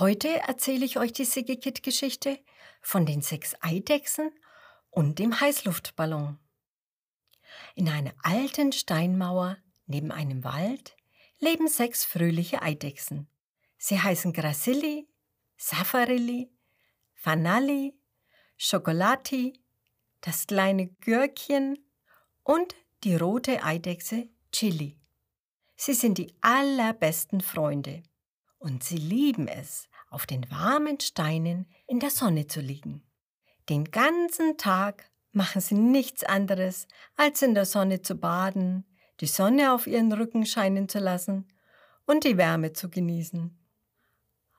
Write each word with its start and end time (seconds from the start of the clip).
Heute 0.00 0.28
erzähle 0.48 0.86
ich 0.86 0.96
euch 0.96 1.12
die 1.12 1.26
Sigekit-Geschichte 1.26 2.38
von 2.80 3.04
den 3.04 3.20
sechs 3.20 3.54
Eidechsen 3.60 4.30
und 4.88 5.18
dem 5.18 5.38
Heißluftballon. 5.38 6.38
In 7.74 7.86
einer 7.90 8.14
alten 8.22 8.72
Steinmauer 8.72 9.58
neben 9.84 10.10
einem 10.10 10.42
Wald 10.42 10.96
leben 11.38 11.68
sechs 11.68 12.06
fröhliche 12.06 12.62
Eidechsen. 12.62 13.28
Sie 13.76 14.00
heißen 14.00 14.32
Gracilli, 14.32 15.06
Safarilli, 15.58 16.50
Fanalli, 17.12 17.94
Schokolati, 18.56 19.60
das 20.22 20.46
kleine 20.46 20.86
Gürkchen 20.86 21.78
und 22.42 22.74
die 23.04 23.16
rote 23.16 23.62
Eidechse 23.62 24.30
Chili. 24.50 24.96
Sie 25.76 25.92
sind 25.92 26.16
die 26.16 26.32
allerbesten 26.40 27.42
Freunde 27.42 28.02
und 28.60 28.82
sie 28.82 28.96
lieben 28.96 29.46
es, 29.46 29.89
auf 30.10 30.26
den 30.26 30.50
warmen 30.50 31.00
Steinen 31.00 31.66
in 31.86 32.00
der 32.00 32.10
Sonne 32.10 32.46
zu 32.46 32.60
liegen. 32.60 33.02
Den 33.68 33.84
ganzen 33.84 34.58
Tag 34.58 35.10
machen 35.32 35.60
sie 35.60 35.76
nichts 35.76 36.24
anderes, 36.24 36.88
als 37.16 37.40
in 37.42 37.54
der 37.54 37.64
Sonne 37.64 38.02
zu 38.02 38.16
baden, 38.16 38.84
die 39.20 39.26
Sonne 39.26 39.72
auf 39.72 39.86
ihren 39.86 40.12
Rücken 40.12 40.44
scheinen 40.44 40.88
zu 40.88 40.98
lassen 40.98 41.48
und 42.06 42.24
die 42.24 42.36
Wärme 42.36 42.72
zu 42.72 42.90
genießen. 42.90 43.56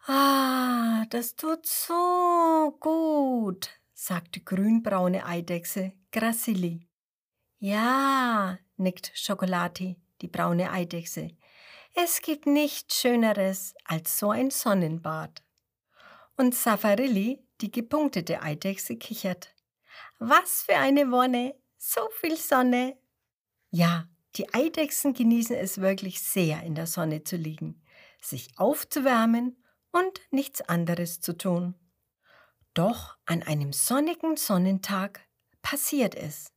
Ah, 0.08 1.06
das 1.10 1.36
tut 1.36 1.66
so 1.66 2.76
gut, 2.80 3.70
sagte 3.94 4.40
grünbraune 4.40 5.26
Eidechse 5.26 5.94
Gracilli. 6.12 6.88
Ja, 7.60 8.58
nickt 8.78 9.12
Schokolati, 9.14 10.02
die 10.22 10.28
braune 10.28 10.72
Eidechse. 10.72 11.30
Es 11.94 12.22
gibt 12.22 12.46
nichts 12.46 13.00
Schöneres 13.00 13.76
als 13.84 14.18
so 14.18 14.32
ein 14.32 14.50
Sonnenbad. 14.50 15.44
Und 16.38 16.56
Safarilli, 16.56 17.46
die 17.60 17.72
gepunktete 17.72 18.42
Eidechse, 18.42 18.96
kichert. 18.96 19.54
Was 20.18 20.64
für 20.64 20.78
eine 20.78 21.12
Wonne! 21.12 21.56
So 21.78 22.02
viel 22.20 22.38
Sonne! 22.38 22.98
Ja, 23.72 24.08
die 24.36 24.54
Eidechsen 24.54 25.14
genießen 25.14 25.56
es 25.56 25.82
wirklich 25.82 26.22
sehr, 26.22 26.64
in 26.64 26.76
der 26.76 26.88
Sonne 26.88 27.24
zu 27.24 27.36
liegen, 27.36 27.84
sich 28.22 28.50
aufzuwärmen 28.58 29.62
und 29.92 30.22
nichts 30.32 30.62
anderes 30.62 31.20
zu 31.20 31.38
tun. 31.38 31.76
Doch 32.74 33.18
an 33.26 33.44
einem 33.44 33.74
sonnigen 33.74 34.38
Sonnentag 34.38 35.28
passiert 35.62 36.16
es. 36.16 36.54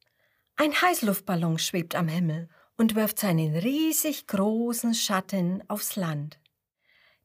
Ein 0.56 0.80
Heißluftballon 0.80 1.58
schwebt 1.58 1.96
am 1.96 2.06
Himmel 2.06 2.48
und 2.76 2.94
wirft 2.94 3.18
seinen 3.18 3.56
riesig 3.56 4.26
großen 4.26 4.94
Schatten 4.94 5.62
aufs 5.68 5.96
Land. 5.96 6.40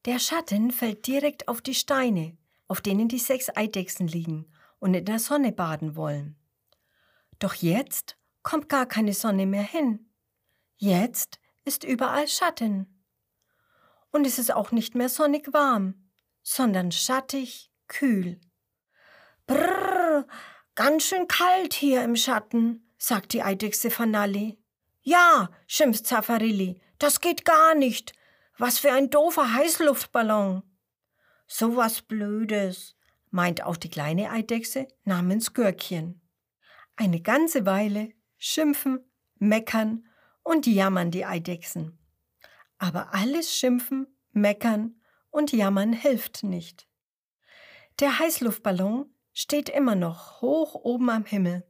Der 0.06 0.20
Schatten 0.20 0.72
fällt 0.72 1.08
direkt 1.08 1.48
auf 1.48 1.62
die 1.62 1.76
Steine, 1.76 2.38
auf 2.68 2.82
denen 2.82 3.08
die 3.08 3.20
sechs 3.20 3.50
Eidechsen 3.56 4.08
liegen 4.08 4.46
und 4.80 4.94
in 4.94 5.06
der 5.06 5.20
Sonne 5.20 5.52
baden 5.52 5.96
wollen. 5.96 6.38
Doch 7.40 7.54
jetzt 7.56 8.18
kommt 8.44 8.70
gar 8.70 8.86
keine 8.86 9.14
Sonne 9.14 9.46
mehr 9.46 9.64
hin. 9.64 10.12
Jetzt 10.78 11.40
ist 11.66 11.84
überall 11.84 12.28
Schatten. 12.28 13.04
Und 14.12 14.26
es 14.26 14.40
ist 14.40 14.54
auch 14.54 14.72
nicht 14.72 14.96
mehr 14.96 15.10
sonnig 15.10 15.52
warm, 15.54 16.10
sondern 16.42 16.92
schattig, 16.92 17.72
kühl. 17.88 18.40
Brrr, 19.46 20.26
ganz 20.76 21.04
schön 21.04 21.28
kalt 21.28 21.74
hier 21.74 22.04
im 22.04 22.16
Schatten, 22.16 22.90
sagt 22.98 23.34
die 23.34 23.44
Eidechse 23.44 23.92
Fanalli. 23.92 24.58
Ja, 25.02 25.50
schimpft 25.68 26.06
Zafarilli, 26.06 26.82
das 26.98 27.22
geht 27.22 27.46
gar 27.46 27.76
nicht. 27.76 28.14
Was 28.58 28.80
für 28.80 28.92
ein 28.92 29.10
doofer 29.10 29.54
Heißluftballon. 29.54 30.64
So 31.48 31.76
was 31.78 32.02
Blödes, 32.02 32.96
meint 33.32 33.64
auch 33.64 33.78
die 33.78 33.90
kleine 33.90 34.32
Eidechse 34.32 34.88
namens 35.06 35.54
Gürkchen. 35.54 36.22
Eine 36.96 37.22
ganze 37.22 37.66
Weile 37.66 38.12
schimpfen, 38.38 39.00
meckern 39.36 40.06
und 40.44 40.68
jammern 40.68 41.12
die 41.12 41.26
Eidechsen. 41.26 41.98
Aber 42.78 43.14
alles 43.14 43.56
Schimpfen, 43.56 44.08
Meckern 44.32 45.02
und 45.32 45.52
Jammern 45.52 45.94
hilft 45.94 46.44
nicht. 46.44 46.88
Der 48.00 48.20
Heißluftballon 48.20 49.14
steht 49.34 49.70
immer 49.70 49.96
noch 49.96 50.42
hoch 50.42 50.76
oben 50.76 51.10
am 51.10 51.26
Himmel, 51.26 51.66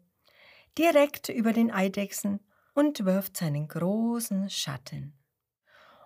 direkt 0.78 1.30
über 1.30 1.54
den 1.54 1.72
Eidechsen 1.72 2.40
und 2.80 3.04
wirft 3.04 3.36
seinen 3.36 3.68
großen 3.68 4.50
Schatten. 4.50 5.14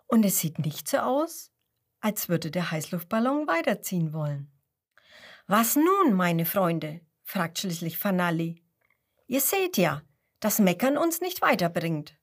Und 0.07 0.25
es 0.25 0.39
sieht 0.39 0.57
nicht 0.57 0.87
so 0.87 0.97
aus, 0.97 1.51
als 1.99 2.29
würde 2.29 2.49
der 2.49 2.71
Heißluftballon 2.71 3.45
weiterziehen 3.45 4.11
wollen. 4.11 4.51
Was 5.45 5.75
nun, 5.75 6.13
meine 6.13 6.45
Freunde? 6.47 7.01
fragt 7.21 7.59
schließlich 7.59 7.99
Fanalli. 7.99 8.63
Ihr 9.27 9.39
seht 9.39 9.77
ja, 9.77 10.01
dass 10.39 10.57
Meckern 10.57 10.97
uns 10.97 11.21
nicht 11.21 11.43
weiterbringt. 11.43 12.17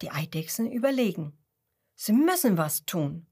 Die 0.00 0.12
Eidechsen 0.12 0.72
überlegen. 0.72 1.38
Sie 1.94 2.14
müssen 2.14 2.56
was 2.56 2.86
tun. 2.86 3.26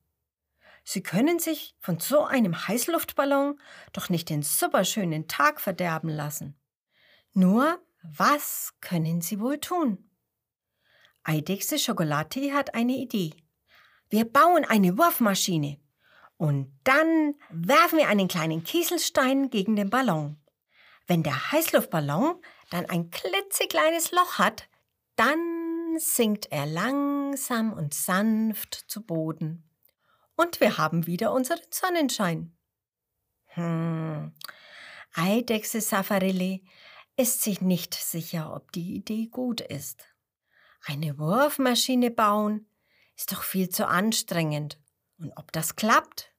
Sie 0.84 1.02
können 1.02 1.38
sich 1.38 1.74
von 1.78 1.98
so 1.98 2.24
einem 2.24 2.68
Heißluftballon 2.68 3.58
doch 3.94 4.10
nicht 4.10 4.28
den 4.28 4.42
superschönen 4.42 5.28
Tag 5.28 5.62
verderben 5.62 6.10
lassen. 6.10 6.60
Nur, 7.32 7.80
was 8.02 8.74
können 8.82 9.22
Sie 9.22 9.40
wohl 9.40 9.58
tun? 9.60 10.05
Eidechse 11.28 11.78
Schokolati 11.78 12.50
hat 12.50 12.74
eine 12.74 12.96
Idee. 12.96 13.34
Wir 14.08 14.24
bauen 14.24 14.64
eine 14.64 14.96
Wurfmaschine 14.96 15.80
und 16.36 16.72
dann 16.84 17.34
werfen 17.50 17.98
wir 17.98 18.08
einen 18.08 18.28
kleinen 18.28 18.62
Kieselstein 18.62 19.50
gegen 19.50 19.74
den 19.74 19.90
Ballon. 19.90 20.36
Wenn 21.08 21.24
der 21.24 21.50
Heißluftballon 21.50 22.40
dann 22.70 22.86
ein 22.86 23.10
klitzekleines 23.10 24.12
Loch 24.12 24.38
hat, 24.38 24.68
dann 25.16 25.98
sinkt 25.98 26.52
er 26.52 26.66
langsam 26.66 27.72
und 27.72 27.92
sanft 27.92 28.84
zu 28.86 29.02
Boden. 29.02 29.68
Und 30.36 30.60
wir 30.60 30.78
haben 30.78 31.06
wieder 31.06 31.32
unseren 31.32 31.60
Sonnenschein. 31.70 32.56
Hm, 33.46 34.32
Eidechse 35.14 35.80
Safarilli 35.80 36.64
ist 37.16 37.42
sich 37.42 37.60
nicht 37.60 37.94
sicher, 37.94 38.54
ob 38.54 38.70
die 38.70 38.94
Idee 38.94 39.26
gut 39.26 39.60
ist. 39.60 40.06
Eine 40.88 41.18
Wurfmaschine 41.18 42.12
bauen 42.12 42.68
ist 43.16 43.32
doch 43.32 43.42
viel 43.42 43.68
zu 43.68 43.88
anstrengend. 43.88 44.78
Und 45.18 45.32
ob 45.36 45.50
das 45.50 45.74
klappt? 45.74 46.32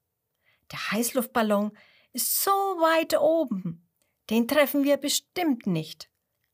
Der 0.71 0.91
Heißluftballon 0.91 1.77
ist 2.13 2.41
so 2.41 2.51
weit 2.51 3.19
oben. 3.19 3.89
Den 4.29 4.47
treffen 4.47 4.85
wir 4.85 4.95
bestimmt 4.95 5.67
nicht. 5.67 6.09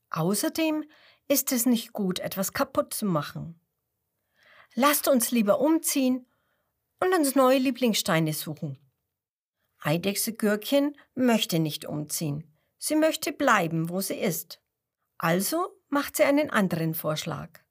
Außerdem 0.10 0.86
ist 1.28 1.52
es 1.52 1.68
nicht 1.68 1.94
gut, 1.94 2.18
etwas 2.18 2.52
kaputt 2.52 2.96
zu 2.96 3.06
machen. 3.06 3.62
Lasst 4.74 5.08
uns 5.08 5.30
lieber 5.30 5.60
umziehen 5.60 6.26
und 7.00 7.14
uns 7.14 7.36
neue 7.36 7.60
Lieblingssteine 7.60 8.34
suchen. 8.34 8.80
Eidechse 9.80 10.34
Gürkchen 10.34 10.98
möchte 11.14 11.60
nicht 11.60 11.86
umziehen. 11.86 12.58
Sie 12.80 12.96
möchte 12.96 13.34
bleiben, 13.34 13.90
wo 13.90 14.02
sie 14.02 14.16
ist. 14.18 14.60
Also 15.20 15.80
macht 15.90 16.18
sie 16.18 16.24
einen 16.24 16.50
anderen 16.50 16.96
Vorschlag. 16.96 17.63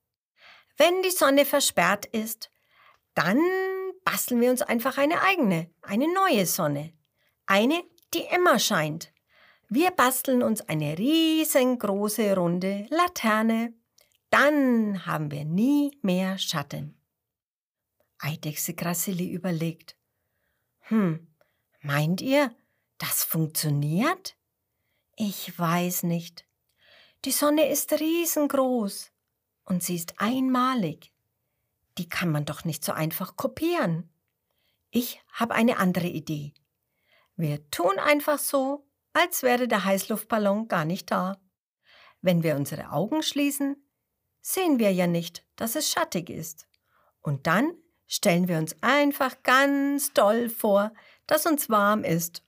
Wenn 0.84 1.00
die 1.04 1.12
Sonne 1.12 1.44
versperrt 1.44 2.06
ist, 2.06 2.50
dann 3.15 3.38
basteln 4.04 4.41
wir 4.41 4.50
uns 4.50 4.62
einfach 4.62 4.98
eine 4.98 5.22
eigene, 5.22 5.70
eine 5.81 6.12
neue 6.12 6.44
Sonne. 6.44 6.93
Eine, 7.47 7.84
die 8.12 8.25
immer 8.34 8.59
scheint. 8.59 9.12
Wir 9.69 9.93
basteln 9.93 10.43
uns 10.43 10.60
eine 10.62 10.98
riesengroße 10.98 12.34
runde 12.34 12.88
Laterne. 12.91 13.75
Dann 14.31 15.06
haben 15.06 15.31
wir 15.31 15.44
nie 15.44 15.96
mehr 16.02 16.37
Schatten. 16.37 17.00
Eidechse 18.19 18.75
Gracilli 18.75 19.31
überlegt. 19.31 19.94
Hm, 20.88 21.28
meint 21.81 22.20
ihr, 22.20 22.52
das 22.99 23.23
funktioniert? 23.23 24.37
Ich 25.14 25.56
weiß 25.56 26.02
nicht. 26.02 26.44
Die 27.25 27.31
Sonne 27.31 27.69
ist 27.69 27.93
riesengroß 27.93 29.12
und 29.64 29.82
sie 29.82 29.97
ist 29.97 30.14
einmalig. 30.19 31.12
Die 31.99 32.09
kann 32.09 32.31
man 32.31 32.44
doch 32.44 32.64
nicht 32.64 32.85
so 32.85 32.93
einfach 32.93 33.37
kopieren. 33.37 34.11
Ich 34.91 35.23
habe 35.32 35.55
eine 35.55 35.79
andere 35.79 36.09
Idee. 36.09 36.55
Wir 37.37 37.69
tun 37.70 37.99
einfach 37.99 38.38
so, 38.38 38.87
als 39.12 39.43
wäre 39.43 39.69
der 39.69 39.85
Heißluftballon 39.85 40.69
gar 40.69 40.85
nicht 40.85 41.11
da. 41.11 41.41
Wenn 42.20 42.43
wir 42.43 42.56
unsere 42.56 42.91
Augen 42.91 43.23
schließen, 43.23 43.76
sehen 44.41 44.79
wir 44.79 44.93
ja 44.93 45.06
nicht, 45.06 45.44
dass 45.56 45.76
es 45.76 45.91
schattig 45.91 46.31
ist. 46.31 46.69
Und 47.20 47.47
dann 47.47 47.73
stellen 48.06 48.49
wir 48.49 48.59
uns 48.59 48.76
einfach 48.82 49.43
ganz 49.43 50.12
doll 50.12 50.49
vor, 50.49 50.93
dass 51.26 51.47
uns 51.47 51.70
warm 51.70 52.05
ist. 52.05 52.44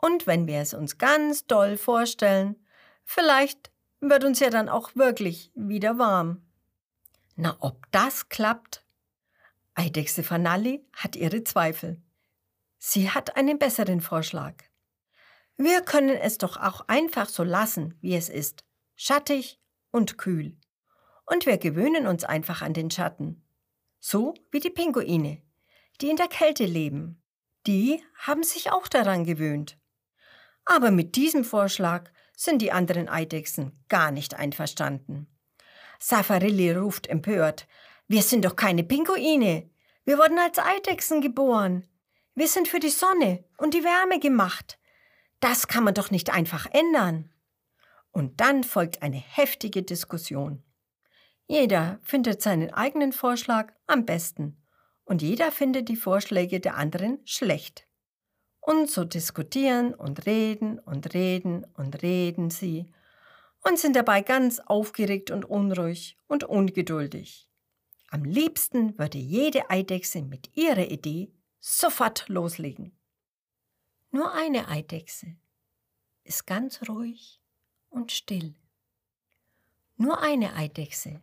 Und 0.00 0.26
wenn 0.26 0.46
wir 0.46 0.60
es 0.60 0.72
uns 0.72 0.96
ganz 0.96 1.46
doll 1.46 1.76
vorstellen, 1.76 2.56
vielleicht 3.04 3.69
wird 4.00 4.24
uns 4.24 4.40
ja 4.40 4.50
dann 4.50 4.68
auch 4.68 4.96
wirklich 4.96 5.52
wieder 5.54 5.98
warm. 5.98 6.42
Na, 7.36 7.56
ob 7.60 7.90
das 7.90 8.28
klappt? 8.28 8.84
Eidechse 9.74 10.22
Fanalli 10.22 10.84
hat 10.92 11.16
ihre 11.16 11.44
Zweifel. 11.44 12.02
Sie 12.78 13.10
hat 13.10 13.36
einen 13.36 13.58
besseren 13.58 14.00
Vorschlag. 14.00 14.54
Wir 15.56 15.82
können 15.82 16.16
es 16.16 16.38
doch 16.38 16.56
auch 16.56 16.88
einfach 16.88 17.28
so 17.28 17.44
lassen, 17.44 17.96
wie 18.00 18.16
es 18.16 18.28
ist. 18.28 18.64
Schattig 18.96 19.60
und 19.90 20.16
kühl. 20.16 20.56
Und 21.26 21.46
wir 21.46 21.58
gewöhnen 21.58 22.06
uns 22.06 22.24
einfach 22.24 22.62
an 22.62 22.72
den 22.72 22.90
Schatten. 22.90 23.44
So 23.98 24.34
wie 24.50 24.60
die 24.60 24.70
Pinguine, 24.70 25.42
die 26.00 26.08
in 26.08 26.16
der 26.16 26.28
Kälte 26.28 26.64
leben. 26.64 27.22
Die 27.66 28.02
haben 28.14 28.42
sich 28.42 28.72
auch 28.72 28.88
daran 28.88 29.24
gewöhnt. 29.24 29.78
Aber 30.64 30.90
mit 30.90 31.16
diesem 31.16 31.44
Vorschlag 31.44 32.10
sind 32.40 32.62
die 32.62 32.72
anderen 32.72 33.06
Eidechsen 33.06 33.84
gar 33.90 34.10
nicht 34.10 34.34
einverstanden. 34.34 35.26
Safarilli 35.98 36.72
ruft 36.72 37.06
empört, 37.06 37.68
wir 38.08 38.22
sind 38.22 38.46
doch 38.46 38.56
keine 38.56 38.82
Pinguine. 38.82 39.68
Wir 40.06 40.16
wurden 40.16 40.38
als 40.38 40.58
Eidechsen 40.58 41.20
geboren. 41.20 41.86
Wir 42.34 42.48
sind 42.48 42.66
für 42.66 42.80
die 42.80 42.88
Sonne 42.88 43.44
und 43.58 43.74
die 43.74 43.84
Wärme 43.84 44.18
gemacht. 44.18 44.78
Das 45.40 45.68
kann 45.68 45.84
man 45.84 45.92
doch 45.92 46.10
nicht 46.10 46.30
einfach 46.30 46.66
ändern. 46.72 47.30
Und 48.10 48.40
dann 48.40 48.64
folgt 48.64 49.02
eine 49.02 49.18
heftige 49.18 49.82
Diskussion. 49.82 50.62
Jeder 51.46 52.00
findet 52.02 52.40
seinen 52.40 52.72
eigenen 52.72 53.12
Vorschlag 53.12 53.74
am 53.86 54.06
besten 54.06 54.56
und 55.04 55.20
jeder 55.20 55.52
findet 55.52 55.90
die 55.90 55.96
Vorschläge 55.96 56.58
der 56.58 56.78
anderen 56.78 57.20
schlecht. 57.26 57.86
Und 58.60 58.90
so 58.90 59.04
diskutieren 59.04 59.94
und 59.94 60.26
reden 60.26 60.78
und 60.78 61.14
reden 61.14 61.64
und 61.74 62.02
reden 62.02 62.50
sie 62.50 62.92
und 63.62 63.78
sind 63.78 63.96
dabei 63.96 64.22
ganz 64.22 64.60
aufgeregt 64.60 65.30
und 65.30 65.44
unruhig 65.44 66.18
und 66.28 66.44
ungeduldig. 66.44 67.48
Am 68.10 68.24
liebsten 68.24 68.98
würde 68.98 69.18
jede 69.18 69.70
Eidechse 69.70 70.22
mit 70.22 70.56
ihrer 70.56 70.90
Idee 70.90 71.32
sofort 71.60 72.28
loslegen. 72.28 72.96
Nur 74.10 74.32
eine 74.32 74.68
Eidechse 74.68 75.36
ist 76.24 76.46
ganz 76.46 76.88
ruhig 76.88 77.40
und 77.88 78.12
still. 78.12 78.54
Nur 79.96 80.20
eine 80.20 80.54
Eidechse 80.54 81.22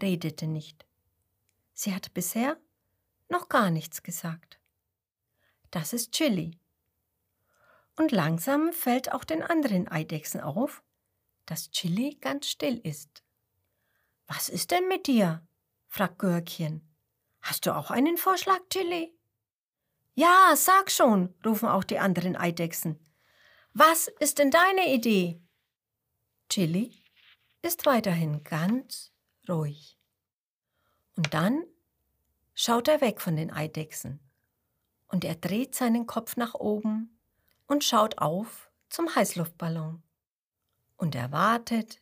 redete 0.00 0.46
nicht. 0.46 0.86
Sie 1.72 1.94
hat 1.94 2.12
bisher 2.14 2.56
noch 3.28 3.48
gar 3.48 3.70
nichts 3.70 4.02
gesagt. 4.02 4.58
Das 5.70 5.92
ist 5.92 6.12
Chili. 6.12 6.58
Und 7.96 8.12
langsam 8.12 8.72
fällt 8.72 9.12
auch 9.12 9.24
den 9.24 9.42
anderen 9.42 9.88
Eidechsen 9.88 10.40
auf, 10.40 10.82
dass 11.46 11.70
Chili 11.70 12.18
ganz 12.20 12.48
still 12.48 12.78
ist. 12.78 13.22
Was 14.26 14.48
ist 14.48 14.70
denn 14.70 14.88
mit 14.88 15.06
dir? 15.06 15.46
fragt 15.88 16.18
Görkchen. 16.18 16.82
Hast 17.40 17.64
du 17.64 17.74
auch 17.74 17.90
einen 17.90 18.16
Vorschlag, 18.16 18.60
Chili? 18.70 19.16
Ja, 20.14 20.54
sag 20.56 20.90
schon, 20.90 21.34
rufen 21.44 21.68
auch 21.68 21.84
die 21.84 21.98
anderen 21.98 22.36
Eidechsen. 22.36 22.98
Was 23.72 24.08
ist 24.08 24.38
denn 24.38 24.50
deine 24.50 24.92
Idee? 24.92 25.40
Chili 26.48 27.02
ist 27.62 27.86
weiterhin 27.86 28.42
ganz 28.42 29.12
ruhig. 29.48 29.98
Und 31.16 31.32
dann 31.34 31.64
schaut 32.54 32.88
er 32.88 33.00
weg 33.00 33.20
von 33.20 33.36
den 33.36 33.52
Eidechsen 33.52 34.20
und 35.08 35.24
er 35.24 35.34
dreht 35.34 35.74
seinen 35.74 36.06
Kopf 36.06 36.36
nach 36.36 36.54
oben 36.54 37.15
und 37.66 37.84
schaut 37.84 38.18
auf 38.18 38.70
zum 38.88 39.14
Heißluftballon. 39.14 40.02
Und 40.96 41.14
er 41.14 41.32
wartet 41.32 42.00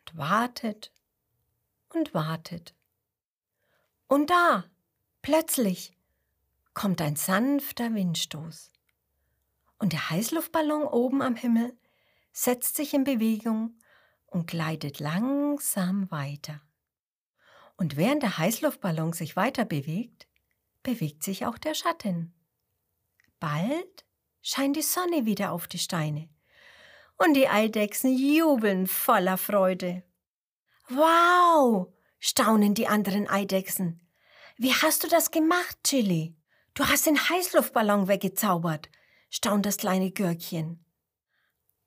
und 0.00 0.16
wartet 0.16 0.92
und 1.90 2.14
wartet. 2.14 2.74
Und 4.08 4.30
da, 4.30 4.64
plötzlich, 5.22 5.96
kommt 6.74 7.00
ein 7.00 7.16
sanfter 7.16 7.94
Windstoß. 7.94 8.70
Und 9.78 9.92
der 9.92 10.10
Heißluftballon 10.10 10.84
oben 10.84 11.22
am 11.22 11.34
Himmel 11.34 11.76
setzt 12.32 12.76
sich 12.76 12.94
in 12.94 13.04
Bewegung 13.04 13.78
und 14.26 14.46
gleitet 14.46 15.00
langsam 15.00 16.10
weiter. 16.10 16.60
Und 17.76 17.96
während 17.96 18.22
der 18.22 18.38
Heißluftballon 18.38 19.12
sich 19.12 19.36
weiter 19.36 19.64
bewegt, 19.64 20.26
bewegt 20.82 21.22
sich 21.22 21.44
auch 21.44 21.58
der 21.58 21.74
Schatten. 21.74 22.32
Bald 23.38 24.05
scheint 24.46 24.76
die 24.76 24.82
Sonne 24.82 25.26
wieder 25.26 25.50
auf 25.50 25.66
die 25.66 25.78
Steine 25.78 26.28
und 27.16 27.34
die 27.34 27.48
Eidechsen 27.48 28.16
jubeln 28.16 28.86
voller 28.86 29.38
Freude. 29.38 30.04
Wow, 30.88 31.92
staunen 32.20 32.72
die 32.72 32.86
anderen 32.86 33.28
Eidechsen. 33.28 34.08
Wie 34.56 34.72
hast 34.72 35.02
du 35.02 35.08
das 35.08 35.32
gemacht, 35.32 35.76
Chili? 35.82 36.36
Du 36.74 36.86
hast 36.86 37.06
den 37.06 37.18
Heißluftballon 37.28 38.06
weggezaubert, 38.06 38.88
staunt 39.30 39.66
das 39.66 39.78
kleine 39.78 40.12
Görkchen. 40.12 40.84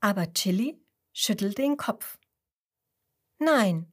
Aber 0.02 0.34
Chili 0.34 0.84
schüttelt 1.14 1.58
den 1.58 1.78
Kopf. 1.78 2.20
Nein, 3.38 3.90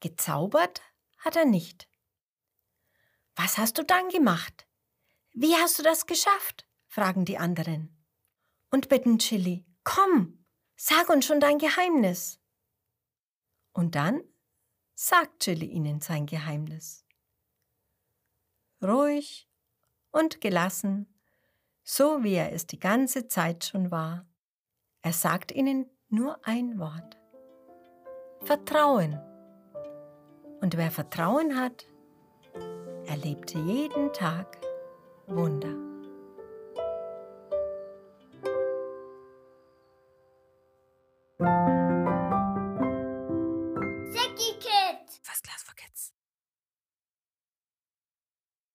gezaubert 0.00 0.80
hat 1.18 1.36
er 1.36 1.44
nicht. 1.44 1.88
Was 3.36 3.58
hast 3.58 3.76
du 3.76 3.84
dann 3.84 4.08
gemacht? 4.08 4.66
Wie 5.34 5.54
hast 5.56 5.78
du 5.78 5.82
das 5.82 6.06
geschafft? 6.06 6.64
Fragen 6.90 7.24
die 7.24 7.38
anderen. 7.38 7.96
Und 8.70 8.88
bitten 8.88 9.18
Chili, 9.18 9.64
komm, 9.84 10.44
sag 10.76 11.08
uns 11.08 11.24
schon 11.24 11.40
dein 11.40 11.58
Geheimnis. 11.58 12.40
Und 13.72 13.94
dann 13.94 14.22
sagt 14.94 15.44
Chili 15.44 15.66
ihnen 15.66 16.00
sein 16.00 16.26
Geheimnis. 16.26 17.06
Ruhig 18.82 19.48
und 20.10 20.40
gelassen, 20.40 21.06
so 21.84 22.24
wie 22.24 22.34
er 22.34 22.52
es 22.52 22.66
die 22.66 22.80
ganze 22.80 23.28
Zeit 23.28 23.64
schon 23.64 23.90
war. 23.90 24.26
Er 25.02 25.12
sagt 25.12 25.52
ihnen 25.52 25.88
nur 26.08 26.44
ein 26.46 26.78
Wort. 26.78 27.18
Vertrauen. 28.40 29.20
Und 30.60 30.76
wer 30.76 30.90
Vertrauen 30.90 31.56
hat, 31.56 31.86
erlebt 33.06 33.54
jeden 33.54 34.12
Tag 34.12 34.60
Wunder. 35.26 35.89